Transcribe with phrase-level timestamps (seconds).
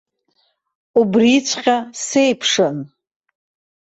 [0.99, 2.77] Убриҵәҟьа сеиԥшын.